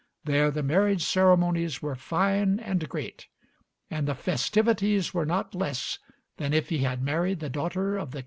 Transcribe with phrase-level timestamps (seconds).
[0.23, 3.27] There the marriage ceremonies were fine and great,
[3.91, 5.99] and the festivities were not less
[6.37, 8.19] than if he had married the daughter of the king of France.